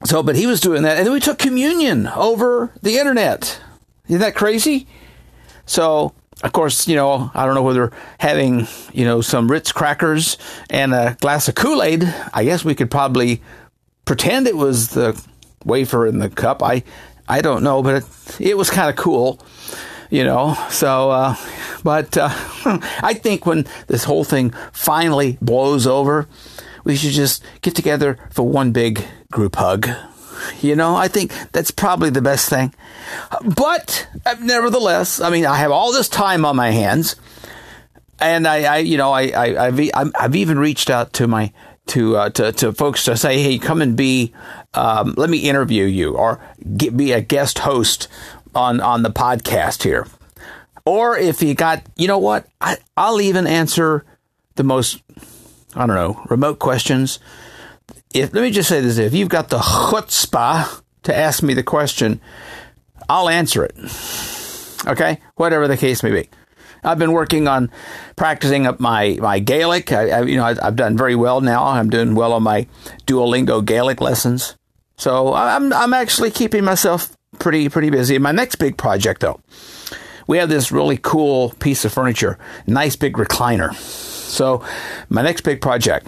so, 0.05 0.23
but 0.23 0.37
he 0.37 0.47
was 0.47 0.61
doing 0.61 0.83
that, 0.83 0.99
and 0.99 1.07
then 1.07 1.13
we 1.13 1.21
took 1.21 1.39
communion 1.39 2.07
over 2.09 2.73
the 2.83 2.99
internet. 2.99 3.61
Isn't 4.07 4.21
that 4.21 4.35
crazy? 4.35 4.87
So 5.67 6.15
of 6.43 6.53
course, 6.53 6.89
you 6.89 6.97
know, 6.97 7.31
I 7.35 7.47
don't 7.47 7.55
know 7.55 7.63
whether 7.63 7.93
having, 8.19 8.67
you 8.93 9.05
know, 9.05 9.21
some 9.21 9.51
Ritz 9.51 9.73
crackers 9.73 10.37
and 10.69 10.93
a 10.93 11.17
glass 11.21 11.49
of 11.49 11.55
Kool 11.55 11.83
Aid, 11.83 12.05
I 12.33 12.45
guess 12.45 12.65
we 12.65 12.75
could 12.75 12.91
probably 12.91 13.43
pretend 14.05 14.47
it 14.47 14.57
was 14.57 14.89
the 14.89 15.21
wafer 15.65 16.07
in 16.07 16.19
the 16.19 16.29
cup. 16.29 16.63
I, 16.63 16.83
I 17.29 17.41
don't 17.41 17.63
know, 17.63 17.83
but 17.83 18.03
it, 18.03 18.41
it 18.41 18.57
was 18.57 18.69
kind 18.69 18.91
of 18.91 18.97
cool, 18.97 19.41
you 20.11 20.25
know. 20.25 20.55
So, 20.71 21.11
uh, 21.11 21.37
but 21.83 22.17
uh, 22.17 22.29
I 23.03 23.15
think 23.15 23.47
when 23.47 23.67
this 23.87 24.05
whole 24.05 24.25
thing 24.25 24.51
finally 24.73 25.39
blows 25.41 25.87
over, 25.87 26.29
we 26.85 26.97
should 26.97 27.13
just 27.13 27.43
get 27.63 27.75
together 27.75 28.19
for 28.31 28.47
one 28.47 28.73
big 28.73 29.03
group 29.31 29.57
hug. 29.57 29.89
You 30.61 30.77
know, 30.77 30.97
I 30.97 31.09
think 31.09 31.33
that's 31.53 31.71
probably 31.71 32.11
the 32.11 32.23
best 32.23 32.49
thing. 32.49 32.75
But 33.57 34.09
uh, 34.25 34.37
nevertheless, 34.41 35.21
I 35.21 35.31
mean, 35.31 35.47
I 35.47 35.57
have 35.57 35.71
all 35.71 35.93
this 35.93 36.09
time 36.09 36.45
on 36.45 36.57
my 36.57 36.71
hands, 36.71 37.17
and 38.21 38.47
I, 38.47 38.77
I 38.77 38.77
you 38.79 38.97
know, 38.97 39.13
I, 39.13 39.29
I, 39.29 39.67
I've, 39.67 40.13
I've 40.19 40.37
even 40.37 40.59
reached 40.59 40.91
out 40.91 41.13
to 41.15 41.27
my 41.27 41.53
to 41.87 42.17
uh, 42.17 42.31
to 42.31 42.53
to 42.53 42.73
folks 42.73 43.05
to 43.05 43.17
say, 43.17 43.43
hey, 43.43 43.59
come 43.59 43.83
and 43.83 43.97
be, 43.97 44.33
um, 44.73 45.15
let 45.17 45.29
me 45.29 45.39
interview 45.39 45.85
you, 45.85 46.17
or 46.17 46.41
get, 46.77 46.97
be 46.97 47.13
a 47.13 47.21
guest 47.21 47.61
host 47.61 48.09
on 48.55 48.81
on 48.81 49.03
the 49.03 49.11
podcast 49.11 49.83
here. 49.83 50.07
Or 50.87 51.17
if 51.17 51.43
you 51.43 51.55
got, 51.55 51.83
you 51.97 52.07
know 52.07 52.19
what, 52.19 52.47
I, 52.61 52.77
I'll 52.97 53.21
even 53.21 53.47
answer 53.47 54.05
the 54.57 54.65
most, 54.65 55.03
I 55.75 55.87
don't 55.87 55.97
know, 55.97 56.23
remote 56.29 56.59
questions 56.59 57.19
if 58.13 58.33
let 58.33 58.43
me 58.43 58.51
just 58.51 58.69
say 58.69 58.81
this: 58.81 58.99
if 58.99 59.15
you've 59.15 59.29
got 59.29 59.49
the 59.49 59.59
chutzpah 59.59 60.83
to 61.05 61.15
ask 61.15 61.43
me 61.43 61.55
the 61.55 61.63
question, 61.63 62.21
I'll 63.09 63.29
answer 63.29 63.65
it. 63.65 63.77
Okay, 64.87 65.21
whatever 65.37 65.69
the 65.69 65.77
case 65.77 66.03
may 66.03 66.11
be. 66.11 66.29
I've 66.83 66.99
been 66.99 67.13
working 67.13 67.49
on 67.49 67.71
practicing 68.17 68.67
up 68.67 68.79
my 68.79 69.17
my 69.21 69.39
Gaelic. 69.39 69.93
I, 69.93 70.11
I 70.11 70.23
you 70.23 70.37
know 70.37 70.45
I, 70.45 70.55
I've 70.63 70.77
done 70.77 70.97
very 70.97 71.17
well 71.17 71.41
now. 71.41 71.65
I'm 71.65 71.91
doing 71.91 72.15
well 72.15 72.33
on 72.33 72.43
my 72.43 72.67
Duolingo 73.07 73.65
Gaelic 73.65 74.01
lessons. 74.01 74.57
So 74.97 75.35
I'm 75.35 75.73
I'm 75.73 75.95
actually 75.95 76.31
keeping 76.31 76.65
myself 76.65 77.17
pretty 77.39 77.69
pretty 77.69 77.91
busy. 77.91 78.19
My 78.19 78.33
next 78.33 78.57
big 78.57 78.77
project 78.77 79.23
though, 79.23 79.41
we 80.27 80.39
have 80.39 80.49
this 80.49 80.71
really 80.71 80.99
cool 80.99 81.51
piece 81.59 81.85
of 81.85 81.93
furniture, 81.93 82.39
nice 82.67 82.97
big 82.97 83.15
recliner. 83.15 83.75
So 83.75 84.65
my 85.09 85.23
next 85.23 85.43
big 85.43 85.61
project 85.61 86.07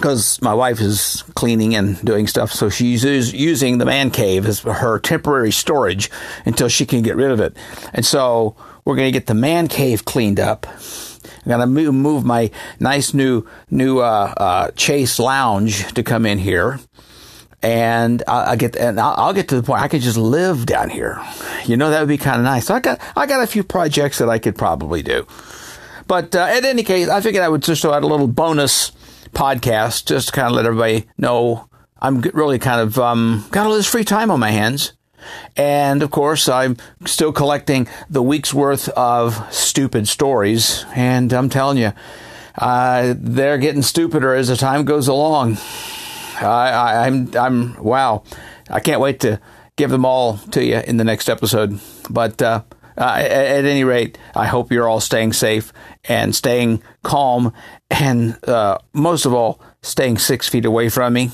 because 0.00 0.40
my 0.40 0.54
wife 0.54 0.80
is 0.80 1.22
cleaning 1.34 1.74
and 1.74 2.02
doing 2.02 2.26
stuff, 2.26 2.50
so 2.50 2.70
she's 2.70 3.04
us- 3.04 3.34
using 3.34 3.76
the 3.76 3.84
man 3.84 4.10
cave 4.10 4.46
as 4.46 4.60
her 4.60 4.98
temporary 4.98 5.52
storage 5.52 6.10
until 6.46 6.68
she 6.68 6.86
can 6.86 7.02
get 7.02 7.16
rid 7.16 7.30
of 7.30 7.38
it. 7.38 7.54
And 7.92 8.04
so 8.04 8.56
we're 8.86 8.96
going 8.96 9.08
to 9.08 9.12
get 9.12 9.26
the 9.26 9.34
man 9.34 9.68
cave 9.68 10.06
cleaned 10.06 10.40
up. 10.40 10.66
I'm 11.44 11.74
going 11.74 11.84
to 11.84 11.92
move, 11.92 12.24
my 12.24 12.50
nice 12.78 13.12
new 13.12 13.46
new 13.70 13.98
uh, 13.98 14.32
uh, 14.36 14.70
Chase 14.70 15.18
lounge 15.18 15.92
to 15.92 16.02
come 16.02 16.24
in 16.24 16.38
here, 16.38 16.80
and 17.62 18.22
I, 18.26 18.52
I 18.52 18.56
get 18.56 18.76
and 18.76 18.98
I'll, 18.98 19.14
I'll 19.16 19.32
get 19.34 19.48
to 19.48 19.56
the 19.56 19.62
point 19.62 19.82
I 19.82 19.88
could 19.88 20.00
just 20.00 20.16
live 20.16 20.64
down 20.64 20.88
here. 20.88 21.20
You 21.66 21.76
know 21.76 21.90
that 21.90 22.00
would 22.00 22.08
be 22.08 22.18
kind 22.18 22.38
of 22.38 22.44
nice. 22.44 22.66
So 22.66 22.74
I 22.74 22.80
got 22.80 23.00
I 23.16 23.26
got 23.26 23.42
a 23.42 23.46
few 23.46 23.64
projects 23.64 24.18
that 24.18 24.30
I 24.30 24.38
could 24.38 24.56
probably 24.56 25.02
do. 25.02 25.26
But 26.06 26.34
uh, 26.34 26.52
in 26.56 26.64
any 26.64 26.82
case, 26.82 27.08
I 27.08 27.20
figured 27.20 27.42
I 27.42 27.48
would 27.48 27.62
just 27.62 27.84
out 27.84 28.02
a 28.02 28.06
little 28.06 28.28
bonus 28.28 28.92
podcast 29.32 30.06
just 30.06 30.28
to 30.28 30.32
kind 30.32 30.48
of 30.48 30.52
let 30.54 30.66
everybody 30.66 31.06
know 31.18 31.68
I'm 32.02 32.20
really 32.20 32.58
kind 32.58 32.80
of 32.80 32.98
um, 32.98 33.44
got 33.50 33.66
all 33.66 33.74
this 33.74 33.86
free 33.86 34.04
time 34.04 34.30
on 34.30 34.40
my 34.40 34.50
hands. 34.50 34.92
And 35.56 36.02
of 36.02 36.10
course, 36.10 36.48
I'm 36.48 36.78
still 37.04 37.32
collecting 37.32 37.88
the 38.08 38.22
week's 38.22 38.54
worth 38.54 38.88
of 38.90 39.52
stupid 39.52 40.08
stories. 40.08 40.86
And 40.94 41.32
I'm 41.32 41.50
telling 41.50 41.76
you, 41.76 41.92
uh, 42.56 43.14
they're 43.16 43.58
getting 43.58 43.82
stupider 43.82 44.34
as 44.34 44.48
the 44.48 44.56
time 44.56 44.84
goes 44.84 45.08
along. 45.08 45.58
I, 46.40 46.70
I, 46.70 47.06
I'm, 47.06 47.36
I'm, 47.36 47.82
wow. 47.82 48.22
I 48.70 48.80
can't 48.80 49.00
wait 49.00 49.20
to 49.20 49.40
give 49.76 49.90
them 49.90 50.06
all 50.06 50.38
to 50.52 50.64
you 50.64 50.78
in 50.78 50.96
the 50.96 51.04
next 51.04 51.28
episode. 51.28 51.78
But, 52.08 52.40
uh, 52.40 52.62
uh, 53.00 53.14
at, 53.16 53.30
at 53.30 53.64
any 53.64 53.82
rate, 53.82 54.18
I 54.36 54.46
hope 54.46 54.70
you're 54.70 54.88
all 54.88 55.00
staying 55.00 55.32
safe 55.32 55.72
and 56.04 56.36
staying 56.36 56.82
calm, 57.02 57.52
and 57.90 58.38
uh, 58.46 58.78
most 58.92 59.24
of 59.24 59.32
all, 59.32 59.60
staying 59.82 60.18
six 60.18 60.48
feet 60.48 60.66
away 60.66 60.90
from 60.90 61.14
me. 61.14 61.30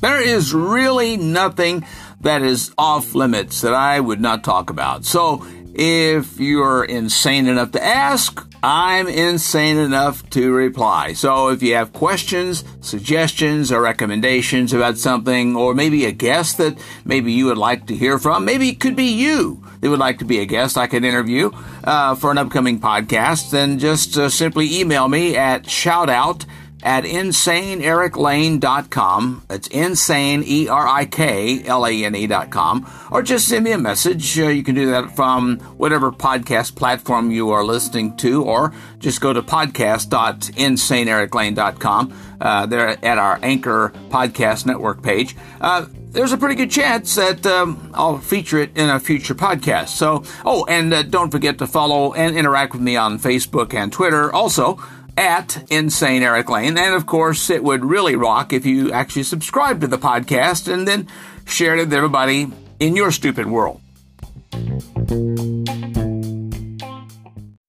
There 0.00 0.22
is 0.22 0.54
really 0.54 1.16
nothing 1.16 1.84
that 2.20 2.42
is 2.42 2.72
off 2.78 3.14
limits 3.14 3.60
that 3.60 3.74
I 3.74 4.00
would 4.00 4.20
not 4.20 4.44
talk 4.44 4.70
about. 4.70 5.04
So 5.04 5.46
if 5.74 6.38
you're 6.38 6.84
insane 6.84 7.48
enough 7.48 7.72
to 7.72 7.84
ask, 7.84 8.45
I'm 8.62 9.06
insane 9.06 9.76
enough 9.76 10.28
to 10.30 10.52
reply. 10.52 11.12
So 11.12 11.48
if 11.48 11.62
you 11.62 11.74
have 11.74 11.92
questions, 11.92 12.64
suggestions, 12.80 13.70
or 13.70 13.80
recommendations 13.80 14.72
about 14.72 14.98
something, 14.98 15.56
or 15.56 15.74
maybe 15.74 16.04
a 16.06 16.12
guest 16.12 16.58
that 16.58 16.78
maybe 17.04 17.32
you 17.32 17.46
would 17.46 17.58
like 17.58 17.86
to 17.86 17.94
hear 17.94 18.18
from, 18.18 18.44
maybe 18.44 18.68
it 18.68 18.80
could 18.80 18.96
be 18.96 19.12
you 19.12 19.62
that 19.80 19.90
would 19.90 19.98
like 19.98 20.18
to 20.18 20.24
be 20.24 20.40
a 20.40 20.46
guest 20.46 20.76
I 20.76 20.86
could 20.86 21.04
interview 21.04 21.50
uh, 21.84 22.14
for 22.14 22.30
an 22.30 22.38
upcoming 22.38 22.80
podcast, 22.80 23.50
then 23.50 23.78
just 23.78 24.16
uh, 24.16 24.28
simply 24.28 24.80
email 24.80 25.08
me 25.08 25.36
at 25.36 25.64
shoutout 25.64 26.44
at 26.86 27.04
insaneeriklane.com. 27.04 29.46
It's 29.50 29.68
insane, 29.68 30.42
E 30.46 30.68
R 30.68 30.86
I 30.86 31.04
K 31.04 31.64
L 31.64 31.84
A 31.84 32.04
N 32.04 32.14
E.com. 32.14 32.88
Or 33.10 33.22
just 33.22 33.48
send 33.48 33.64
me 33.64 33.72
a 33.72 33.78
message. 33.78 34.38
Uh, 34.38 34.46
you 34.48 34.62
can 34.62 34.76
do 34.76 34.90
that 34.90 35.16
from 35.16 35.58
whatever 35.76 36.12
podcast 36.12 36.76
platform 36.76 37.32
you 37.32 37.50
are 37.50 37.64
listening 37.64 38.16
to, 38.18 38.44
or 38.44 38.72
just 39.00 39.20
go 39.20 39.32
to 39.32 39.42
podcast.insaneeriklane.com. 39.42 42.14
Uh, 42.40 42.66
there 42.66 43.04
at 43.04 43.18
our 43.18 43.40
Anchor 43.42 43.92
Podcast 44.08 44.66
Network 44.66 45.02
page. 45.02 45.34
Uh, 45.60 45.86
there's 46.10 46.32
a 46.32 46.38
pretty 46.38 46.54
good 46.54 46.70
chance 46.70 47.16
that 47.16 47.44
um, 47.46 47.90
I'll 47.94 48.18
feature 48.18 48.58
it 48.58 48.76
in 48.76 48.88
a 48.88 49.00
future 49.00 49.34
podcast. 49.34 49.88
So, 49.88 50.22
oh, 50.44 50.64
and 50.66 50.94
uh, 50.94 51.02
don't 51.02 51.30
forget 51.30 51.58
to 51.58 51.66
follow 51.66 52.14
and 52.14 52.36
interact 52.36 52.72
with 52.72 52.80
me 52.80 52.96
on 52.96 53.18
Facebook 53.18 53.74
and 53.74 53.92
Twitter. 53.92 54.32
Also, 54.32 54.78
at 55.16 55.64
Insane 55.70 56.22
Erik 56.22 56.48
Lane. 56.48 56.76
And 56.78 56.94
of 56.94 57.06
course, 57.06 57.50
it 57.50 57.64
would 57.64 57.84
really 57.84 58.16
rock 58.16 58.52
if 58.52 58.66
you 58.66 58.92
actually 58.92 59.22
subscribe 59.22 59.80
to 59.80 59.86
the 59.86 59.98
podcast 59.98 60.72
and 60.72 60.86
then 60.86 61.08
shared 61.46 61.78
it 61.78 61.86
with 61.86 61.94
everybody 61.94 62.50
in 62.78 62.96
your 62.96 63.10
stupid 63.10 63.46
world. 63.46 63.80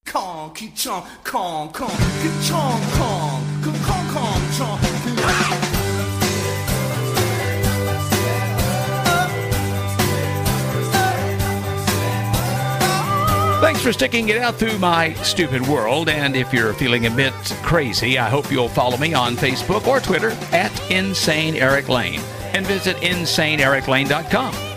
Kong, 0.06 0.54
Thanks 13.68 13.82
for 13.82 13.92
sticking 13.92 14.30
it 14.30 14.38
out 14.38 14.56
through 14.56 14.78
my 14.80 15.14
stupid 15.16 15.62
world. 15.68 16.08
And 16.08 16.38
if 16.38 16.54
you're 16.54 16.72
feeling 16.72 17.06
a 17.06 17.12
bit 17.12 17.34
crazy, 17.64 18.18
I 18.18 18.30
hope 18.30 18.50
you'll 18.50 18.70
follow 18.70 18.96
me 18.96 19.14
on 19.14 19.36
Facebook 19.36 19.88
or 19.88 20.00
Twitter 20.00 20.30
at 20.54 20.72
Insane 20.90 21.58
Erik 21.58 21.90
Lane 21.90 22.22
and 22.54 22.66
visit 22.66 22.96
insaneeriklane.com. 22.98 24.77